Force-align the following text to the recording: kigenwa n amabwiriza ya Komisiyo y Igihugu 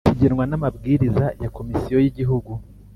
kigenwa 0.07 0.43
n 0.47 0.53
amabwiriza 0.57 1.25
ya 1.41 1.49
Komisiyo 1.57 1.97
y 1.99 2.07
Igihugu 2.11 2.51